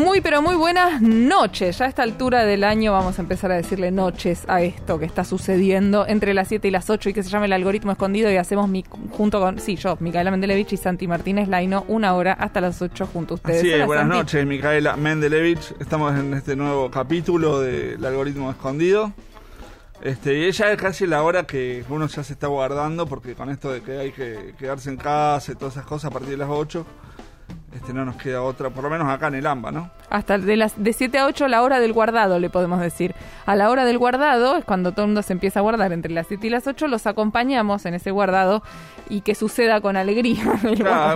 [0.00, 1.76] Muy pero muy buenas noches.
[1.76, 5.04] Ya a esta altura del año vamos a empezar a decirle noches a esto que
[5.04, 8.30] está sucediendo entre las 7 y las 8 y que se llama el algoritmo escondido
[8.30, 12.32] y hacemos mi, junto con, sí, yo, Micaela Mendelevich y Santi Martínez Laino, una hora
[12.32, 13.60] hasta las 8 junto a ustedes.
[13.60, 15.74] Sí, buenas noches, Micaela Mendelevich.
[15.78, 19.12] Estamos en este nuevo capítulo del algoritmo escondido.
[20.00, 23.50] Este, y ella es casi la hora que uno ya se está guardando porque con
[23.50, 26.36] esto de que hay que quedarse en casa y todas esas cosas a partir de
[26.38, 26.86] las 8
[27.74, 29.90] este no nos queda otra, por lo menos acá en el AMBA, ¿no?
[30.08, 33.14] Hasta de las de 7 a 8 la hora del guardado, le podemos decir.
[33.46, 36.12] A la hora del guardado es cuando todo el mundo se empieza a guardar entre
[36.12, 38.62] las 7 y las 8, los acompañamos en ese guardado
[39.08, 40.42] y que suceda con alegría.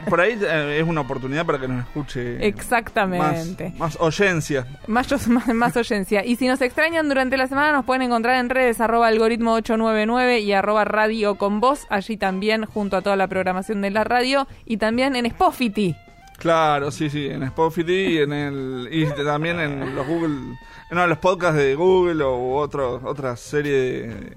[0.08, 2.46] por ahí eh, es una oportunidad para que nos escuche.
[2.46, 3.72] Exactamente.
[3.76, 4.66] Más, oyencia.
[4.86, 6.24] Más, más, más oyencia.
[6.24, 10.40] Y si nos extrañan durante la semana, nos pueden encontrar en redes arroba algoritmo 899
[10.40, 14.46] y arroba radio con voz, allí también junto a toda la programación de la radio
[14.64, 15.96] y también en Spotify.
[16.38, 20.56] Claro, sí, sí, en Spotify y en el y también en los Google,
[20.90, 24.34] no, los podcasts de Google o otro, otra serie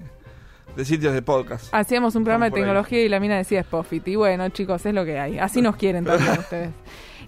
[0.76, 1.74] de, sitios de podcast.
[1.74, 4.12] Hacíamos un programa de tecnología y la mina decía Spotify.
[4.12, 5.38] Y bueno, chicos, es lo que hay.
[5.38, 6.70] Así nos quieren también ustedes.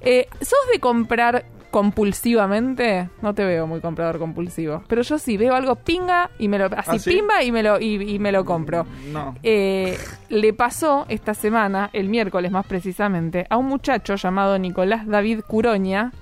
[0.00, 5.54] Eh, ¿Sos de comprar compulsivamente, no te veo muy comprador compulsivo, pero yo sí veo
[5.54, 8.86] algo pinga y me lo así ¿Ah, pimba y me lo y, me lo compro.
[9.12, 9.36] No.
[9.42, 9.96] Eh,
[10.28, 16.12] le pasó esta semana, el miércoles más precisamente, a un muchacho llamado Nicolás David Curoña.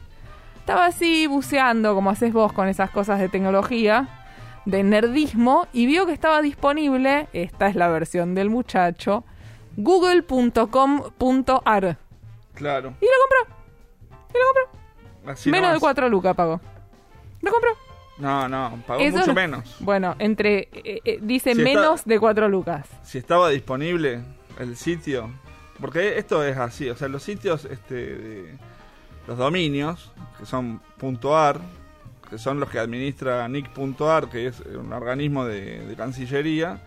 [0.61, 4.09] Estaba así buceando como haces vos con esas cosas de tecnología,
[4.67, 9.25] de nerdismo y vio que estaba disponible, esta es la versión del muchacho,
[9.79, 10.77] google.com.ar.
[12.59, 12.95] Claro.
[13.01, 13.05] Y.
[13.05, 13.08] Y.
[15.47, 16.61] Menos de 4 lucas pagó.
[17.41, 17.71] ¿Lo compró?
[18.19, 19.77] No, no, pagó mucho menos.
[19.81, 20.69] Bueno, entre.
[20.73, 22.87] Eh, eh, dice menos de 4 lucas.
[23.03, 24.23] Si estaba disponible
[24.59, 25.31] el sitio.
[25.81, 28.59] Porque esto es así, o sea, los sitios, este, de,
[29.29, 30.81] los dominios, que son
[31.33, 31.61] .ar,
[32.29, 36.81] que son los que administra nick.ar, que es un organismo de, Cancillería,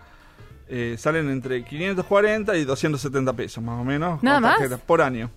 [0.68, 4.22] eh, salen entre 540 y 270 pesos, más o menos.
[4.22, 4.58] ¿Nada más?
[4.86, 5.30] Por año.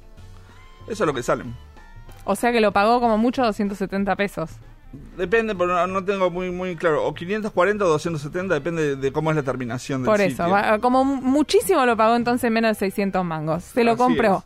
[0.87, 1.55] Eso es lo que salen.
[2.25, 4.51] O sea que lo pagó como mucho 270 pesos.
[5.17, 7.05] Depende, pero no, tengo muy muy claro.
[7.05, 10.45] O 540 o 270, depende de cómo es la terminación del Por eso,
[10.81, 13.63] como muchísimo lo pagó entonces menos de 600 mangos.
[13.63, 14.43] Se lo compró.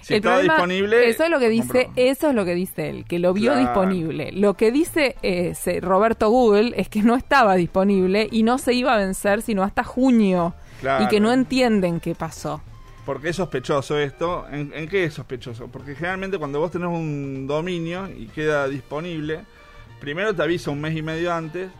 [0.00, 1.08] Si estaba disponible.
[1.08, 4.32] Eso es lo que dice, eso es lo que dice él, que lo vio disponible.
[4.32, 8.94] Lo que dice eh, Roberto Google es que no estaba disponible y no se iba
[8.94, 10.54] a vencer sino hasta junio.
[11.00, 12.60] Y que no entienden qué pasó.
[13.04, 14.46] ¿Por qué es sospechoso esto?
[14.48, 15.66] ¿En, qué es sospechoso?
[15.68, 19.44] Porque generalmente cuando vos tenés un dominio y queda disponible,
[20.00, 21.70] primero te avisa un mes y medio antes,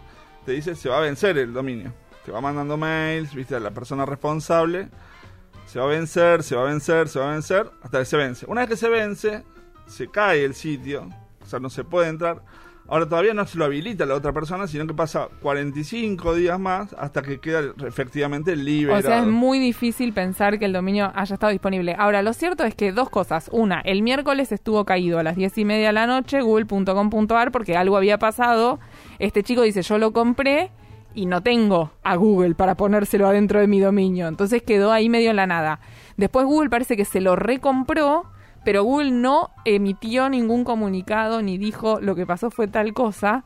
[0.44, 1.92] te dice se va a vencer el dominio.
[2.24, 4.88] Te va mandando mails, viste, a la persona responsable,
[5.66, 8.16] se va a vencer, se va a vencer, se va a vencer, hasta que se
[8.16, 8.46] vence.
[8.48, 9.44] Una vez que se vence,
[9.86, 11.08] se cae el sitio,
[11.40, 12.42] o sea, no se puede entrar
[12.92, 16.94] Ahora todavía no se lo habilita la otra persona, sino que pasa 45 días más
[16.98, 18.92] hasta que queda efectivamente libre.
[18.92, 21.96] O sea, es muy difícil pensar que el dominio haya estado disponible.
[21.98, 23.48] Ahora, lo cierto es que dos cosas.
[23.50, 27.78] Una, el miércoles estuvo caído a las 10 y media de la noche, google.com.ar, porque
[27.78, 28.78] algo había pasado.
[29.18, 30.70] Este chico dice, yo lo compré
[31.14, 34.28] y no tengo a Google para ponérselo adentro de mi dominio.
[34.28, 35.80] Entonces quedó ahí medio en la nada.
[36.18, 38.26] Después Google parece que se lo recompró
[38.64, 43.44] pero Google no emitió ningún comunicado ni dijo lo que pasó fue tal cosa.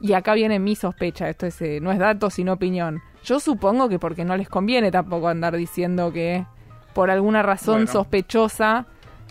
[0.00, 3.00] Y acá viene mi sospecha, esto es, eh, no es dato sino opinión.
[3.24, 6.46] Yo supongo que porque no les conviene tampoco andar diciendo que
[6.94, 8.86] por alguna razón sospechosa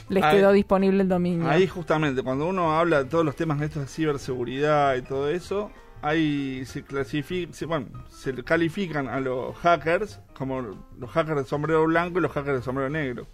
[0.10, 1.50] les quedó disponible el dominio.
[1.50, 5.30] Ahí justamente, cuando uno habla de todos los temas de estos de ciberseguridad y todo
[5.30, 11.86] eso, ahí se clasifica, bueno, se califican a los hackers como los hackers de sombrero
[11.86, 13.28] blanco y los hackers de sombrero negro.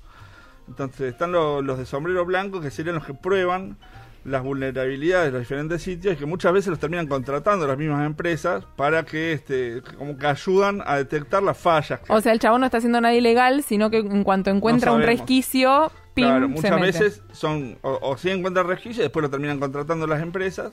[0.68, 3.78] Entonces están los, de sombrero blanco, que serían los que prueban
[4.24, 8.06] las vulnerabilidades de los diferentes sitios y que muchas veces los terminan contratando las mismas
[8.06, 12.00] empresas para que este como que ayudan a detectar las fallas.
[12.08, 15.02] O sea, el chabón no está haciendo nada ilegal, sino que en cuanto encuentra un
[15.02, 16.26] resquicio, ¡pim!
[16.26, 20.22] Claro, muchas veces son o, o sí encuentran resquicio y después lo terminan contratando las
[20.22, 20.72] empresas.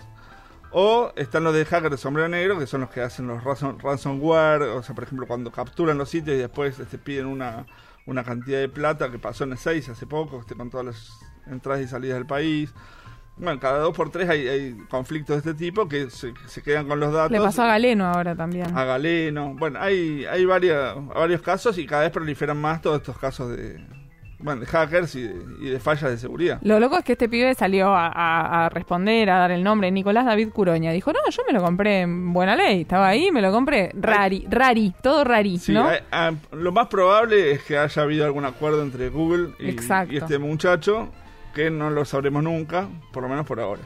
[0.72, 4.62] O están los de hackers de sombrero negro, que son los que hacen los ransomware,
[4.62, 7.66] o sea, por ejemplo, cuando capturan los sitios y después este, piden una,
[8.10, 11.20] una cantidad de plata que pasó en el 6 hace poco, este, con todas las
[11.46, 12.74] entradas y salidas del país.
[13.36, 16.88] bueno, cada dos por tres hay, hay conflictos de este tipo que se, se quedan
[16.88, 17.30] con los datos.
[17.30, 18.76] Le pasó a Galeno ahora también.
[18.76, 19.54] A Galeno.
[19.54, 23.80] Bueno, hay, hay varias, varios casos y cada vez proliferan más todos estos casos de,
[24.42, 26.58] bueno, de hackers y de, y de fallas de seguridad.
[26.62, 29.90] Lo loco es que este pibe salió a, a- a responder, a dar el nombre.
[29.90, 32.82] Nicolás David Curoña dijo, no, yo me lo compré en buena ley.
[32.82, 33.90] Estaba ahí, me lo compré.
[33.94, 35.86] Rari, rari, todo rari, Sí, ¿no?
[35.86, 39.76] hay- ah, lo más probable es que haya habido algún acuerdo entre Google y,
[40.16, 41.08] este muchacho,
[41.54, 43.82] que no lo sabremos nunca, por lo menos por ahora.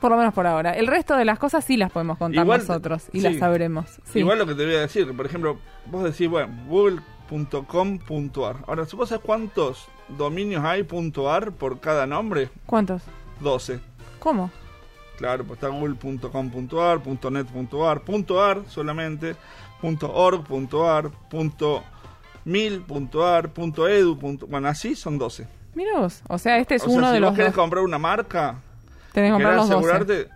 [0.00, 0.72] Por lo menos por ahora.
[0.72, 3.24] El resto de las cosas sí las podemos contar Igual- nosotros y sí.
[3.24, 3.98] las sabremos.
[4.04, 4.18] Sí.
[4.18, 6.52] Igual lo que te voy a decir, que por ejemplo, vos decís, bueno,
[7.28, 8.56] google.com.ar.
[8.66, 10.86] Ahora, ¿vos sabés cuántos dominios hay
[11.26, 12.50] .ar por cada nombre?
[12.66, 13.02] ¿Cuántos?
[13.40, 13.80] 12.
[14.18, 14.50] ¿Cómo?
[15.18, 17.00] Claro, pues está google.com.ar,
[17.30, 18.02] .net.ar,
[18.38, 19.36] .ar solamente,
[19.82, 21.10] .org.ar,
[22.44, 23.50] .mil.ar,
[23.90, 24.16] .edu,
[24.48, 25.48] bueno, así son 12.
[25.74, 26.22] Mira vos.
[26.28, 27.62] O sea, este es uno de los querés dos.
[27.62, 28.56] comprar una marca,
[29.12, 29.74] Tenés que comprar los 12.
[29.74, 30.28] asegurarte,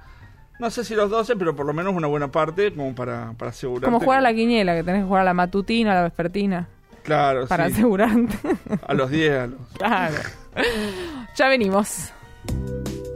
[0.58, 3.50] no sé si los 12, pero por lo menos una buena parte como para, para
[3.50, 3.86] asegurarte.
[3.86, 6.68] Como jugar a la quiniela, que tenés que jugar a la matutina, a la vespertina,
[7.02, 8.38] Claro, para sí, asegurarte.
[8.86, 9.58] a los 10, a los...
[9.72, 10.16] claro.
[11.36, 12.12] ya venimos.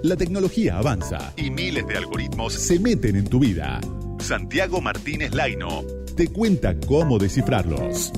[0.02, 2.52] La tecnología avanza y miles de algoritmos.
[2.52, 3.80] se meten en tu vida.
[4.18, 5.82] Santiago Martínez Laino.
[6.16, 8.12] Te cuenta cómo descifrarlos.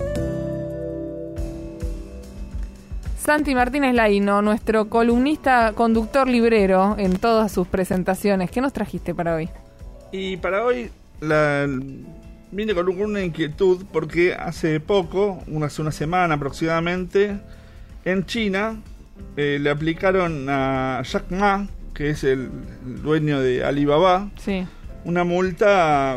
[3.27, 8.53] Santi Martínez Laino, nuestro columnista, conductor librero en todas sus presentaciones.
[8.53, 9.49] ¿Qué nos trajiste para hoy?
[10.13, 10.91] Y para hoy
[11.21, 11.67] la,
[12.53, 17.39] vine con una inquietud porque hace poco, hace una semana aproximadamente,
[18.05, 18.77] en China
[19.37, 22.51] eh, le aplicaron a Jack Ma, que es el,
[22.87, 24.67] el dueño de Alibaba, Sí.
[25.05, 26.17] una multa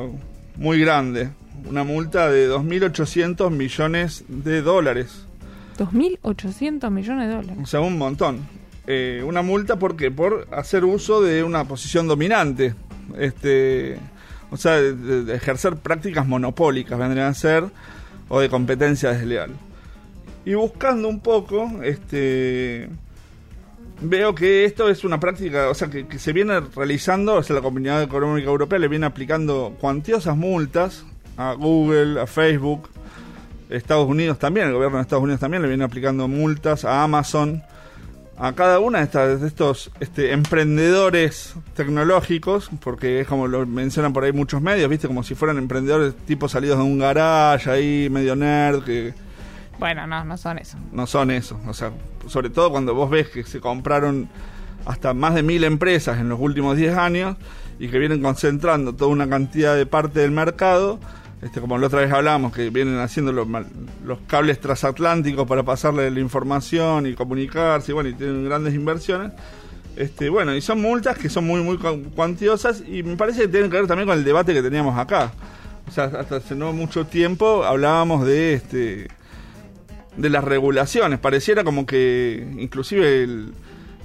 [0.58, 1.30] muy grande,
[1.68, 5.26] una multa de 2.800 millones de dólares.
[5.78, 7.58] 2.800 millones de dólares.
[7.64, 8.40] O sea, un montón.
[8.88, 12.74] Eh, una multa porque por hacer uso de una posición dominante.
[13.18, 13.98] Este,
[14.52, 17.66] o sea, de, ejercer prácticas monopólicas vendrían a ser
[18.28, 19.52] o de competencia desleal.
[20.46, 22.90] Y buscando un poco, este
[24.02, 27.56] veo que esto es una práctica, o sea, que, que se viene realizando, o sea,
[27.56, 31.06] la Comunidad Económica Europea le viene aplicando cuantiosas multas
[31.38, 32.90] a Google, a Facebook,
[33.70, 37.62] Estados Unidos también, el gobierno de Estados Unidos también le viene aplicando multas a Amazon,
[38.42, 44.14] a cada una de, estas, de estos este, emprendedores tecnológicos, porque es como lo mencionan
[44.14, 48.10] por ahí muchos medios, viste, como si fueran emprendedores tipo salidos de un garage ahí,
[48.10, 49.14] medio nerd, que
[49.78, 50.78] Bueno, no, no son eso.
[50.94, 51.60] no son eso.
[51.68, 51.92] O sea,
[52.28, 54.30] sobre todo cuando vos ves que se compraron
[54.86, 57.36] hasta más de mil empresas en los últimos 10 años
[57.78, 61.00] y que vienen concentrando toda una cantidad de parte del mercado,
[61.42, 63.48] este, como la otra vez hablamos, que vienen haciendo los,
[64.06, 69.32] los cables transatlánticos para pasarle la información y comunicarse, y bueno, y tienen grandes inversiones.
[69.96, 73.48] Este, bueno, y son multas que son muy, muy cu- cuantiosas y me parece que
[73.50, 75.32] tienen que ver también con el debate que teníamos acá.
[75.88, 79.08] O sea, hasta hace no mucho tiempo hablábamos de este
[80.16, 81.20] de las regulaciones.
[81.20, 83.54] Pareciera como que inclusive el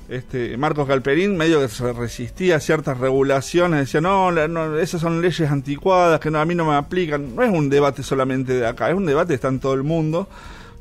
[0.09, 5.23] este Marcos Galperín medio que se resistía a ciertas regulaciones, decía, no, no, esas son
[5.23, 7.35] leyes anticuadas que a mí no me aplican.
[7.35, 9.83] No es un debate solamente de acá, es un debate que está en todo el
[9.83, 10.29] mundo,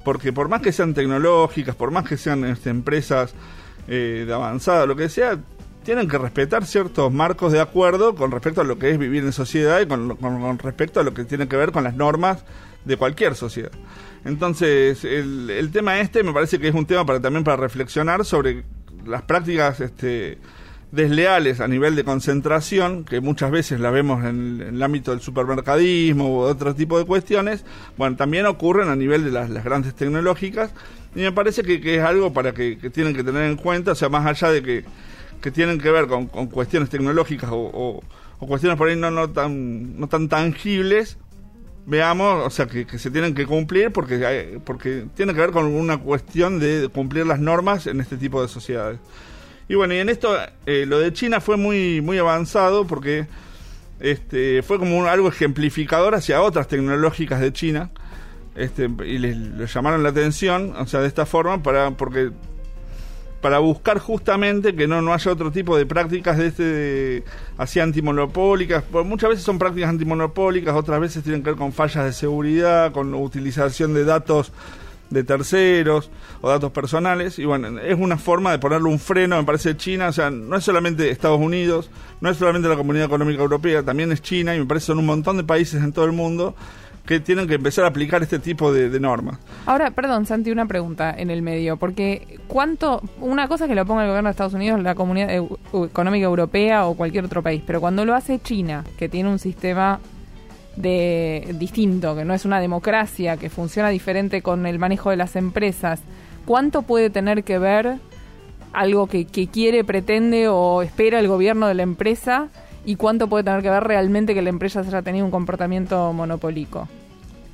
[0.03, 3.33] porque por más que sean tecnológicas, por más que sean este, empresas
[3.87, 5.39] eh, de avanzada, lo que sea,
[5.83, 9.33] tienen que respetar ciertos marcos de acuerdo con respecto a lo que es vivir en
[9.33, 12.43] sociedad y con, respecto a lo que tiene que ver con las normas
[12.85, 13.71] de cualquier sociedad.
[14.25, 18.63] Entonces, el, tema este me parece que es un tema también para reflexionar sobre
[19.05, 20.37] las prácticas este,
[20.91, 26.29] desleales a nivel de concentración, que muchas veces la vemos en, el ámbito del supermercadismo
[26.29, 27.65] u otro tipo de cuestiones,
[27.97, 30.71] bueno, también ocurren a nivel de las, grandes tecnológicas,
[31.15, 33.95] y me parece que, que es algo para que, tienen que tener en cuenta, o
[33.95, 34.85] sea, más allá de que,
[35.41, 38.01] que tienen que ver con, cuestiones tecnológicas o
[38.47, 41.17] cuestiones por ahí no, no, tan, no tan tangibles,
[41.85, 45.65] veamos, o sea, que, que se tienen que cumplir porque, porque tiene que ver con
[45.65, 48.99] una cuestión de cumplir las normas en este tipo de sociedades.
[49.67, 50.35] Y bueno, y en esto
[50.65, 53.27] eh, lo de China fue muy, muy avanzado porque
[53.99, 57.89] este, fue como un- algo ejemplificador hacia otras tecnológicas de China
[58.55, 62.31] este, y les, les llamaron la atención, o sea, de esta forma, para porque
[63.43, 67.23] para buscar justamente que no, no haya otro tipo de prácticas de este de-
[67.57, 68.83] así antimonopólicas.
[68.89, 72.93] Pues muchas veces son prácticas antimonopólicas, otras veces tienen que ver con fallas de seguridad,
[72.93, 74.53] con utilización de datos
[75.09, 76.09] de terceros
[76.41, 77.37] o datos personales.
[77.37, 80.07] Y bueno, es una forma de ponerle un freno, me parece, China.
[80.07, 84.11] O sea, no es solamente Estados Unidos, no es solamente la Comunidad Económica Europea, también
[84.13, 86.55] es China y me parece son un montón de países en todo el mundo
[87.05, 89.37] que tienen que empezar a aplicar este tipo de, normas.
[89.65, 93.85] Ahora, perdón, Santi, una pregunta en el medio, porque cuánto, una cosa es que lo
[93.85, 95.29] ponga el gobierno de Estados Unidos, la Comunidad
[95.73, 99.99] Económica Europea o cualquier otro país, pero cuando lo hace China, que tiene un sistema
[100.77, 105.35] de distinto, que no es una democracia, que funciona diferente con el manejo de las
[105.35, 106.01] empresas,
[106.45, 107.97] ¿cuánto puede tener que ver
[108.71, 112.49] algo que, que quiere, pretende o espera el gobierno de la empresa
[112.85, 116.87] y cuánto puede tener que ver realmente que la empresa haya tenido un comportamiento monopólico?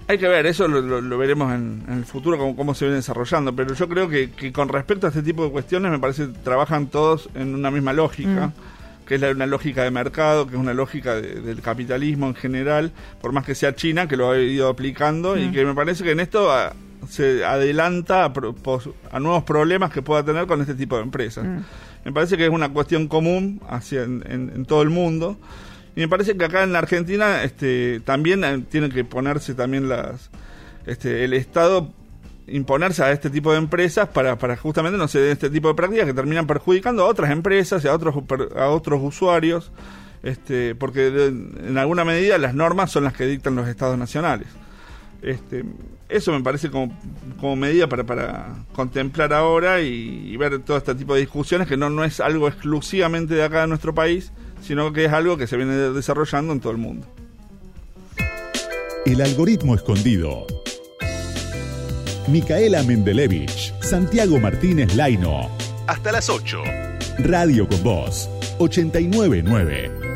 [0.08, 2.86] Hay que ver, eso lo, lo- lo veremos en, en el futuro, cómo, cómo se
[2.86, 6.00] viene desarrollando, pero yo creo que, que con respecto a este tipo de cuestiones me
[6.00, 8.52] parece que trabajan todos en una misma lógica,
[9.06, 12.34] que es la, una lógica de mercado, que es una lógica de- del capitalismo en
[12.34, 16.04] general, por más que sea China, que lo ha ido aplicando, y que me parece
[16.04, 16.74] que en esto ah,
[17.08, 18.34] se adelanta a,
[19.12, 21.46] a nuevos problemas que pueda tener con este tipo de empresas.
[22.06, 25.38] Me parece que es una cuestión común hacia en, en- en todo el mundo.
[25.96, 30.30] Y me parece que acá en la Argentina este, también tienen que ponerse también las
[30.86, 31.92] este, el Estado
[32.48, 35.76] imponerse a este tipo de empresas para, para justamente no se den este tipo de
[35.76, 38.16] prácticas que terminan perjudicando a otras empresas y a otros
[38.56, 39.72] a otros usuarios
[40.24, 44.48] este, porque en alguna medida las normas son las que dictan los estados nacionales
[45.22, 45.64] este,
[46.10, 46.98] eso me parece como,
[47.40, 51.78] como medida para, para contemplar ahora y, y ver todo este tipo de discusiones que
[51.78, 55.48] no, no es algo exclusivamente de acá de nuestro país, sino que es algo que
[55.48, 57.08] se viene de- desarrollando en todo el mundo.
[59.06, 60.46] El algoritmo escondido.
[62.28, 65.50] Micaela Mendelevich, Santiago Martínez Laino.
[65.88, 66.62] Hasta las 8.
[67.20, 70.09] Radio con Voz 899.